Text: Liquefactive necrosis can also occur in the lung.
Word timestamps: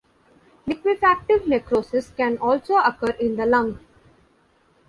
Liquefactive 0.65 1.47
necrosis 1.47 2.09
can 2.17 2.39
also 2.39 2.75
occur 2.77 3.11
in 3.19 3.35
the 3.35 3.45
lung. 3.45 3.77